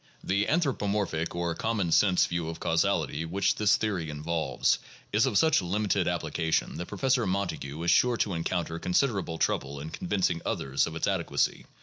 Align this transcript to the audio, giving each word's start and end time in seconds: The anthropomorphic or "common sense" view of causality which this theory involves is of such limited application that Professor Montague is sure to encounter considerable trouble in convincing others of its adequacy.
The 0.23 0.47
anthropomorphic 0.49 1.35
or 1.35 1.53
"common 1.53 1.91
sense" 1.91 2.25
view 2.25 2.49
of 2.49 2.59
causality 2.59 3.23
which 3.23 3.53
this 3.57 3.77
theory 3.77 4.09
involves 4.09 4.79
is 5.13 5.27
of 5.27 5.37
such 5.37 5.61
limited 5.61 6.07
application 6.07 6.77
that 6.77 6.87
Professor 6.87 7.27
Montague 7.27 7.83
is 7.83 7.91
sure 7.91 8.17
to 8.17 8.33
encounter 8.33 8.79
considerable 8.79 9.37
trouble 9.37 9.79
in 9.79 9.91
convincing 9.91 10.41
others 10.43 10.87
of 10.87 10.95
its 10.95 11.05
adequacy. 11.05 11.67